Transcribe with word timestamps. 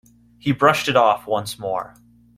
He 0.39 0.51
brushed 0.51 0.87
it 0.89 0.95
off 0.95 1.27
once 1.27 1.59
more. 1.59 1.93